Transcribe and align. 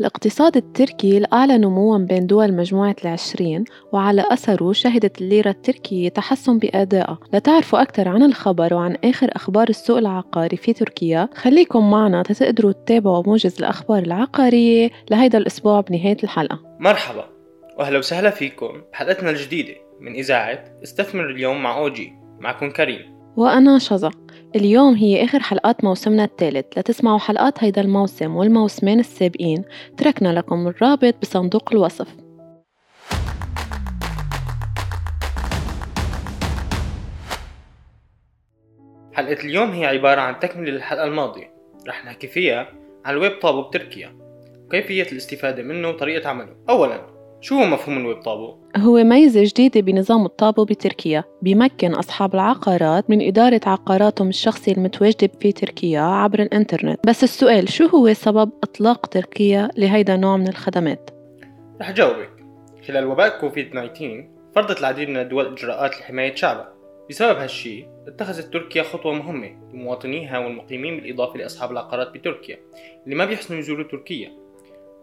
الاقتصاد 0.00 0.56
التركي 0.56 1.18
الأعلى 1.18 1.58
نمواً 1.58 1.98
بين 1.98 2.26
دول 2.26 2.52
مجموعة 2.52 2.96
العشرين 3.04 3.64
وعلى 3.92 4.24
أثره 4.30 4.72
شهدت 4.72 5.20
الليرة 5.20 5.50
التركية 5.50 6.08
تحسن 6.08 6.58
بأدائها 6.58 7.18
لتعرفوا 7.32 7.82
أكثر 7.82 8.08
عن 8.08 8.22
الخبر 8.22 8.74
وعن 8.74 8.96
آخر 9.04 9.30
أخبار 9.32 9.68
السوق 9.68 9.98
العقاري 9.98 10.56
في 10.56 10.72
تركيا؟ 10.72 11.28
خليكم 11.34 11.90
معنا 11.90 12.22
تتقدروا 12.22 12.72
تتابعوا 12.72 13.22
موجز 13.26 13.58
الأخبار 13.58 14.02
العقارية 14.02 14.90
لهيدا 15.10 15.38
الأسبوع 15.38 15.80
بنهاية 15.80 16.16
الحلقة. 16.24 16.60
مرحبا 16.78 17.24
وأهلا 17.78 17.98
وسهلا 17.98 18.30
فيكم. 18.30 18.82
بحلقتنا 18.92 19.30
الجديدة 19.30 19.74
من 20.00 20.14
إذاعة 20.14 20.64
استثمر 20.82 21.30
اليوم 21.30 21.62
مع 21.62 21.78
أوجي. 21.78 22.12
معكم 22.38 22.70
كريم. 22.70 23.20
وأنا 23.36 23.78
شظى 23.78 24.10
اليوم 24.56 24.94
هي 24.94 25.24
آخر 25.24 25.40
حلقات 25.40 25.84
موسمنا 25.84 26.24
الثالث. 26.24 26.78
لتسمعوا 26.78 27.18
حلقات 27.18 27.64
هيدا 27.64 27.80
الموسم 27.80 28.36
والموسمين 28.36 29.00
السابقين 29.00 29.64
تركنا 29.96 30.28
لكم 30.28 30.68
الرابط 30.68 31.14
بصندوق 31.22 31.72
الوصف. 31.72 32.08
حلقة 39.12 39.44
اليوم 39.44 39.70
هي 39.70 39.86
عبارة 39.86 40.20
عن 40.20 40.38
تكملة 40.40 40.70
للحلقة 40.70 41.04
الماضية. 41.04 41.54
رح 41.88 42.04
نحكي 42.04 42.26
فيها 42.26 42.68
عن 43.04 43.14
ال 43.14 43.20
Web 43.20 43.40
Tapu 43.42 43.62
بتركيا 43.62 44.16
وكيفية 44.66 45.12
الاستفادة 45.12 45.62
منه 45.62 45.88
وطريقة 45.88 46.28
عمله. 46.28 46.56
أولا 46.68 47.19
شو 47.42 47.54
هو 47.54 47.66
مفهوم 47.66 47.98
ال 47.98 48.04
Web 48.04 48.22
Tapu؟ 48.22 48.54
هو 48.76 49.04
ميزة 49.04 49.44
جديدة 49.44 49.80
بنظام 49.80 50.24
الطابو 50.24 50.64
بتركيا. 50.64 51.24
بيمكن 51.42 51.94
أصحاب 51.94 52.34
العقارات 52.34 53.10
من 53.10 53.26
إدارة 53.26 53.60
عقاراتهم 53.66 54.28
الشخصي 54.28 54.72
المتواجدة 54.72 55.30
في 55.40 55.52
تركيا 55.52 56.00
عبر 56.00 56.42
الإنترنت. 56.42 57.06
بس 57.06 57.24
السؤال 57.24 57.68
شو 57.68 57.86
هو 57.86 58.12
سبب 58.12 58.50
إطلاق 58.62 59.06
تركيا 59.06 59.70
لهيدا 59.76 60.14
النوع 60.14 60.36
من 60.36 60.48
الخدمات؟ 60.48 61.10
رح 61.80 61.90
جاوبك. 61.90 62.30
خلال 62.88 63.06
وباء 63.06 63.40
كوفيد 63.40 63.70
19 63.70 64.24
فرضت 64.54 64.80
العديد 64.80 65.08
من 65.08 65.16
الدول 65.16 65.46
إجراءات 65.46 66.00
لحماية 66.00 66.34
شعبها. 66.34 66.72
بسبب 67.10 67.38
هالشي 67.38 67.86
اتخذت 68.06 68.52
تركيا 68.52 68.82
خطوة 68.82 69.12
مهمة 69.12 69.50
لمواطنيها 69.74 70.38
والمقيمين 70.38 70.96
بالإضافة 70.96 71.38
لأصحاب 71.38 71.72
العقارات 71.72 72.10
بتركيا 72.14 72.58
اللي 73.04 73.16
ما 73.16 73.24
بيحسنوا 73.24 73.58
يزوروا 73.58 73.84
تركيا. 73.84 74.32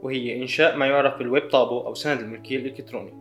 وهي 0.04 0.42
إنشاء 0.42 0.78
ما 0.78 0.86
يعرف 0.86 1.18
بال 1.18 1.31
Web 1.31 1.50
Tapu 1.50 1.80
أو 1.80 1.94
سند 1.94 2.20
الملكية 2.20 2.58
الإلكتروني 2.58 3.14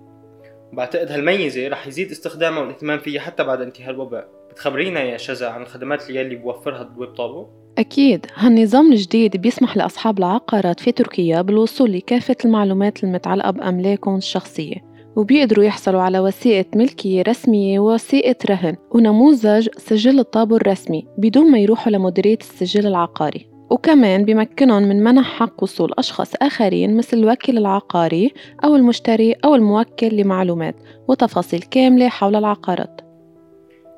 وبعتقد 0.72 1.12
هالميزة 1.12 1.68
رح 1.68 1.86
يزيد 1.86 2.10
استخدامها 2.10 2.60
والاهتمام 2.60 2.98
فيها 2.98 3.20
حتى 3.20 3.44
بعد 3.44 3.60
انتهاء 3.60 3.90
الوباء. 3.90 4.28
بتخبرينا 4.50 5.02
يا 5.02 5.16
شذا 5.16 5.48
عن 5.48 5.62
الخدمات 5.62 6.08
اللي 6.08 6.20
يلي 6.20 6.36
بوفرها 6.36 6.82
ال 6.82 6.90
Web 6.90 7.14
Tapu؟ 7.14 7.46
أكيد. 7.78 8.26
هالنظام 8.34 8.92
الجديد 8.92 9.36
بيسمح 9.36 9.76
لأصحاب 9.76 10.18
العقارات 10.18 10.80
في 10.80 10.92
تركيا 10.92 11.42
بالوصول 11.42 11.92
لكافة 11.92 12.36
المعلومات 12.44 13.04
المتعلقة 13.04 13.50
بأملاكهم 13.50 14.16
الشخصية 14.16 14.74
وبيقدروا 15.16 15.64
يحصلوا 15.64 16.00
على 16.00 16.20
وثيقة 16.20 16.66
ملكية 16.74 17.22
رسمية 17.22 17.78
ووثيقة 17.80 18.36
رهن 18.50 18.76
ونموذج 18.90 19.68
سجل 19.76 20.18
الطابو 20.18 20.56
الرسمي 20.56 21.06
بدون 21.18 21.50
ما 21.50 21.58
يروحوا 21.58 21.92
لمديرية 21.92 22.38
السجل 22.40 22.86
العقاري. 22.86 23.55
وكمان 23.70 24.24
بمكنهم 24.24 24.82
من 24.82 25.04
منح 25.04 25.38
حق 25.38 25.62
وصول 25.62 25.92
أشخاص 25.98 26.32
آخرين 26.42 26.96
مثل 26.96 27.16
الوكيل 27.16 27.58
العقاري 27.58 28.32
أو 28.64 28.76
المشتري 28.76 29.32
أو 29.44 29.54
الموكل 29.54 30.16
لمعلومات 30.16 30.74
وتفاصيل 31.08 31.62
كاملة 31.62 32.08
حول 32.08 32.36
العقارات 32.36 33.00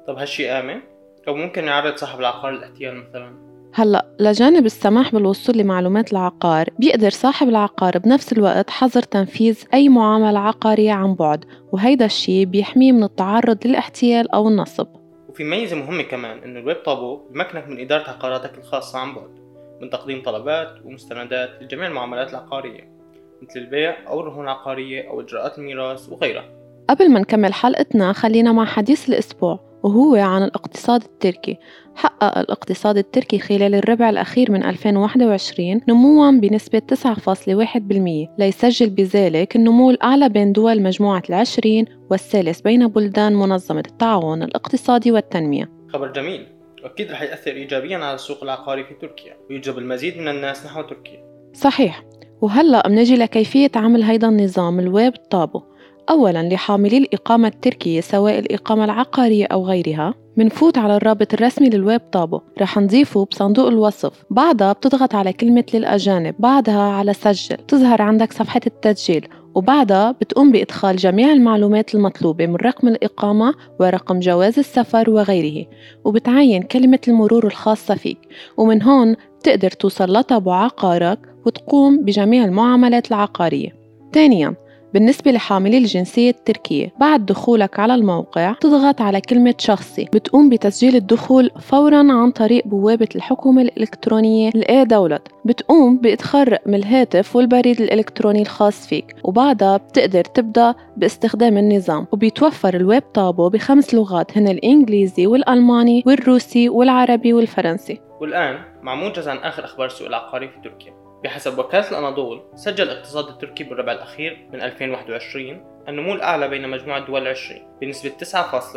طب 0.09 0.17
هالشي 0.19 0.51
آمن؟ 0.51 0.81
أو 1.29 1.35
ممكن 1.35 1.65
يعرض 1.65 1.97
صاحب 1.97 2.21
العقار 2.21 2.53
الاحتيال 2.53 2.95
مثلا؟ 3.09 3.49
هلأ 3.75 4.07
لجانب 4.21 4.67
السماح 4.67 5.13
بالوصول 5.13 5.59
لمعلومات 5.59 6.13
العقار 6.13 6.69
بيقدر 6.79 7.11
صاحب 7.11 7.49
العقار 7.49 7.99
بنفس 7.99 8.33
الوقت 8.33 8.71
حظر 8.71 9.03
تنفيذ 9.03 9.65
أي 9.75 9.89
معاملة 9.89 10.39
عقارية 10.39 10.93
عن 10.93 11.15
بعد 11.15 11.45
وهيدا 11.73 12.05
الشي 12.05 12.45
بيحميه 12.45 12.93
من 12.93 13.05
التعرض 13.05 13.67
للاحتيال 13.67 14.31
أو 14.31 14.49
النصب 14.49 14.87
وفي 15.29 15.45
ميزة 15.45 15.77
مهمة 15.77 16.03
كمان 16.03 16.39
إنه 16.39 16.61
الويب 16.61 16.77
طابو 16.77 17.17
بمكنك 17.31 17.69
من 17.69 17.81
إدارة 17.81 18.11
عقاراتك 18.11 18.59
الخاصة 18.59 18.99
عن 18.99 19.15
بعد 19.15 19.48
من 19.81 19.91
تقديم 19.91 20.23
طلبات 20.23 20.69
ومستندات 20.85 21.63
لجميع 21.63 21.87
المعاملات 21.87 22.31
العقارية 22.31 22.99
مثل 23.43 23.61
البيع 23.61 24.09
أو 24.09 24.21
الرهون 24.21 24.45
العقارية 24.45 25.09
أو 25.11 25.21
إجراءات 25.21 25.59
الميراث 25.59 26.09
وغيرها. 26.09 26.45
قبل 26.91 27.11
ما 27.11 27.21
نكمل 27.21 27.53
حلقتنا 27.53 28.13
خلينا 28.13 28.53
مع 28.53 28.65
حديث 28.65 29.09
الأسبوع 29.09 29.69
وهو 29.83 30.15
عن 30.15 30.43
الاقتصاد 30.43 31.03
التركي. 31.03 31.59
حقق 31.95 32.39
الاقتصاد 32.39 32.97
التركي 32.97 33.39
خلال 33.39 33.75
الربع 33.75 34.11
الأخير 34.11 34.53
من 34.53 34.65
2021 34.65 35.81
نمواً 35.89 36.31
بنسبة 36.31 36.79
9.1% 36.79 38.29
ليسجل 38.39 38.91
بذلك 38.91 39.57
النمو 39.57 39.91
الأعلى 39.91 40.29
بين 40.29 40.53
دول 40.53 40.83
مجموعة 40.83 41.23
العشرين 41.29 41.85
والثالث 42.11 42.61
بين 42.61 42.89
بلدان 42.89 43.35
منظمة 43.35 43.83
التعاون 43.87 44.43
الاقتصادي 44.43 45.13
والتنمية. 45.13 45.71
خبر 45.89 46.13
جميل. 46.13 46.58
وأكيد 46.85 47.11
رح 47.11 47.23
يأثر 47.23 47.51
إيجابيا 47.51 47.97
على 47.99 48.15
السوق 48.15 48.43
العقاري 48.43 48.85
في 48.85 48.95
تركيا 48.95 49.37
ويجذب 49.51 49.79
المزيد 49.79 50.19
من 50.19 50.29
الناس 50.29 50.67
نحو 50.67 50.83
تركيا. 50.83 51.51
صحيح. 51.55 52.05
وهلأ 52.41 52.89
بنجي 52.89 53.17
لكيفية 53.17 53.71
عمل 53.77 54.03
هيدا 54.03 54.29
النظام 54.29 54.81
ال 54.81 54.89
Web 54.89 55.13
Tapu. 55.31 55.63
أولا 56.11 56.49
لحاملي 56.49 56.99
الإقامة 56.99 57.49
التركية 57.49 58.01
سواء 58.01 58.39
الإقامة 58.39 58.85
العقارية 58.85 59.47
أو 59.47 59.67
غيرها 59.67 60.15
منفوت 60.37 60.79
على 60.79 60.97
الرابط 60.97 61.35
الرسمي 61.35 61.69
لل 61.69 61.82
Web 61.82 62.01
Tapu. 62.01 62.41
رح 62.61 62.79
نضيفه 62.79 63.25
بصندوق 63.25 63.67
الوصف. 63.67 64.25
بعدها 64.31 64.73
بتضغط 64.73 65.15
على 65.15 65.33
كلمة 65.33 65.65
للأجانب 65.75 66.35
بعدها 66.39 66.83
على 66.83 67.15
سجل. 67.15 67.57
تظهر 67.57 68.03
عندك 68.03 68.33
صفحة 68.33 68.61
التسجيل. 68.67 69.29
وبعدها 69.59 70.13
بتقوم 70.13 70.53
بإدخال 70.53 70.97
جميع 70.97 71.33
المعلومات 71.33 71.95
المطلوبة 71.95 72.47
من 72.47 72.57
رقم 72.57 72.89
الإقامة 72.89 73.55
ورقم 73.81 74.21
جواز 74.21 74.59
السفر 74.59 75.11
وغيره 75.11 75.67
وبتعين 76.05 76.63
كلمة 76.63 76.99
المرور 77.09 77.47
الخاصة 77.47 77.95
فيك. 77.95 78.19
ومن 78.57 78.83
هون 78.83 79.17
بتقدر 79.41 79.71
توصل 79.71 80.13
لطابو 80.13 80.51
عقارك 80.51 81.19
وتقوم 81.47 82.05
بجميع 82.05 82.45
المعاملات 82.45 83.09
العقارية. 83.09 83.77
ثانياً 84.13 84.55
بالنسبة 84.95 85.31
لحاملي 85.31 85.79
الجنسية 85.79 86.31
التركية. 86.31 86.93
بعد 87.01 87.27
دخولك 87.27 87.79
على 87.79 87.95
الموقع 87.95 88.53
تضغط 88.53 89.01
على 89.01 89.21
كلمة 89.21 89.55
شخصي. 89.59 90.05
بتقوم 90.05 90.49
بتسجيل 90.49 90.97
الدخول 90.97 91.51
فورا 91.61 91.97
عن 91.97 92.31
طريق 92.31 92.67
بوابة 92.67 93.09
الحكومة 93.17 93.63
الإلكترونية 93.63 94.49
ال 94.49 94.85
e-Devlet 94.85 95.23
بتقوم 95.45 95.99
بإدخال 95.99 96.53
رقم 96.53 96.75
الهاتف 96.75 97.37
والبريد 97.37 97.81
الإلكتروني 97.81 98.43
الخاص 98.43 98.87
فيك. 98.87 99.17
وبعدها 99.25 99.77
بتقدر 99.77 100.25
تبدأ 100.25 100.75
باستخدام 100.97 101.59
النظام. 101.59 102.07
وبيتوفر 102.13 102.77
ال 102.77 102.83
Web 102.83 103.03
Tapu 103.15 103.49
بخمس 103.49 103.95
لغات 103.95 104.39
هن 104.39 104.49
الإنجليزي 104.49 105.27
والألماني 105.27 106.03
والروسي 106.07 106.69
والعربي 106.69 107.33
والفرنسي. 107.33 108.01
والآن 108.21 108.59
مع 108.83 108.95
موجز 108.95 109.29
عن 109.29 109.37
آخر 109.37 109.65
أخبار 109.65 109.87
السوق 109.87 110.07
العقاري 110.07 110.49
في 110.49 110.61
تركيا. 110.65 111.08
بحسب 111.25 111.59
وكالة 111.59 111.91
الأناضول 111.91 112.43
سجل 112.55 112.85
الاقتصاد 112.85 113.29
التركي 113.29 113.65
بالربع 113.65 113.93
الأخير 113.93 114.49
من 114.53 114.63
2021 114.63 115.79
النمو 115.89 116.15
الأعلى 116.15 116.49
بين 116.49 116.69
مجموعة 116.69 117.07
دول 117.07 117.23
العشرين 117.23 117.63
بنسبة 117.81 118.11
9.1% 118.11 118.77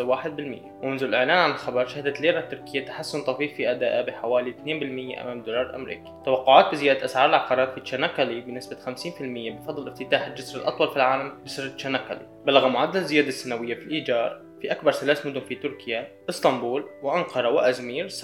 ومنذ 0.83 1.03
الإعلان 1.03 1.37
عن 1.37 1.51
الخبر 1.51 1.87
شهدت 1.87 2.17
الليرة 2.17 2.39
التركية 2.39 2.85
تحسن 2.85 3.21
طفيف 3.21 3.53
في 3.53 3.71
أدائها 3.71 4.01
بحوالي 4.01 4.53
2% 4.53 5.21
أمام 5.21 5.39
الدولار 5.39 5.69
الأمريكي 5.69 6.13
توقعات 6.25 6.71
بزيادة 6.71 7.05
أسعار 7.05 7.29
العقارات 7.29 7.73
في 7.73 7.79
تشانكالي 7.79 8.41
بنسبة 8.41 8.75
50% 8.75 8.79
بفضل 9.21 9.87
افتتاح 9.87 10.27
الجسر 10.27 10.59
الأطول 10.59 10.89
في 10.89 10.95
العالم 10.95 11.33
جسر 11.45 11.67
تشانكالي 11.67 12.27
بلغ 12.45 12.67
معدل 12.67 12.99
الزيادة 12.99 13.27
السنوية 13.27 13.75
في 13.75 13.81
الإيجار 13.81 14.41
في 14.61 14.71
أكبر 14.71 14.91
ثلاث 14.91 15.25
مدن 15.25 15.39
في 15.39 15.55
تركيا 15.55 16.07
إسطنبول 16.29 16.85
وأنقرة 17.03 17.49
وأزمير 17.49 18.09
97% 18.09 18.13
82% 18.13 18.23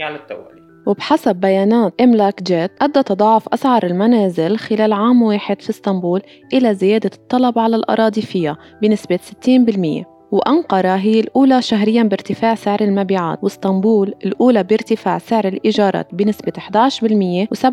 على 0.00 0.16
التوالي. 0.16 0.73
وبحسب 0.86 1.36
بيانات 1.36 2.00
إملاك 2.00 2.42
جيت 2.42 2.70
أدى 2.80 3.02
تضاعف 3.02 3.48
أسعار 3.48 3.86
المنازل 3.86 4.56
خلال 4.56 4.92
عام 4.92 5.22
واحد 5.22 5.62
في 5.62 5.70
إسطنبول 5.70 6.22
إلى 6.52 6.74
زيادة 6.74 7.10
الطلب 7.14 7.58
على 7.58 7.76
الأراضي 7.76 8.22
فيها 8.22 8.58
بنسبة 8.82 9.18
60% 9.46 10.13
وأنقرة 10.30 10.96
هي 10.96 11.20
الأولى 11.20 11.62
شهريا 11.62 12.02
بارتفاع 12.02 12.54
سعر 12.54 12.80
المبيعات 12.80 13.38
وإسطنبول 13.42 14.14
الأولى 14.24 14.62
بارتفاع 14.62 15.18
سعر 15.18 15.48
الإيجارات 15.48 16.14
بنسبة 16.14 16.52
11% 16.58 17.48
و7% 17.54 17.64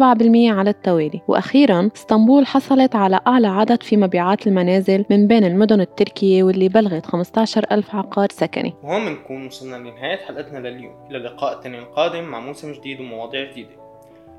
على 0.57 0.69
التوالي. 0.69 1.21
وأخيرا 1.27 1.89
إسطنبول 1.95 2.45
حصلت 2.45 2.95
على 2.95 3.19
أعلى 3.27 3.47
عدد 3.47 3.83
في 3.83 3.97
مبيعات 3.97 4.47
المنازل 4.47 5.05
من 5.09 5.27
بين 5.27 5.43
المدن 5.43 5.81
التركية 5.81 6.43
واللي 6.43 6.69
بلغت 6.69 7.05
15 7.05 7.65
ألف 7.71 7.95
عقار 7.95 8.27
سكني. 8.31 8.73
وهون 8.83 9.05
بنكون 9.05 9.47
وصلنا 9.47 9.75
لنهاية 9.75 10.17
حلقتنا 10.17 10.67
لليوم. 10.67 10.95
إلى 11.09 11.17
اللقاء 11.17 11.53
التاني 11.53 11.79
القادم 11.79 12.23
مع 12.23 12.39
موسم 12.39 12.71
جديد 12.71 12.99
ومواضيع 12.99 13.51
جديدة. 13.51 13.81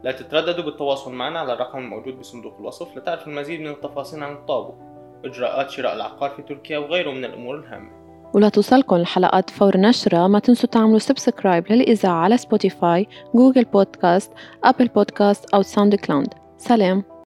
لا 0.03 0.12
تترددوا 0.12 0.64
بالتواصل 0.64 1.12
معنا 1.12 1.38
على 1.38 1.53
الرقم 1.53 1.79
الموجود 1.79 2.19
بصندوق 2.19 2.56
الوصف 2.61 2.97
لتعرفوا 2.97 3.32
المزيد 3.32 3.61
من 3.61 3.69
التفاصيل 3.69 4.23
عن 4.23 4.32
الطابو 4.32 4.73
إجراءات 5.25 5.70
شراء 5.70 5.94
العقار 5.94 6.31
في 6.31 6.43
تركيا 6.43 6.79
وغيره 6.79 7.11
من 7.11 7.25
الأمور 7.25 7.59
الهامة. 7.59 8.01
ولتوصلكم 8.34 8.96
الحلقات 8.96 9.50
فور 9.50 9.76
نشرها 9.76 10.26
ما 10.26 10.38
تنسوا 10.38 10.69
تعملوا 10.69 10.99
subscribe 10.99 11.72
للإذاعة 11.73 12.14
على 12.14 12.37
Spotify 12.37 13.06
Google 13.34 13.64
Podcast 13.64 14.31
Apple 14.64 14.88
Podcast 14.88 15.54
أو 15.55 15.62
SoundCloud 15.62 16.28
سلام. 16.58 17.12